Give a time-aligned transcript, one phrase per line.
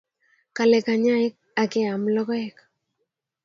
[0.55, 2.57] Kale kanyaik okeyam lokoek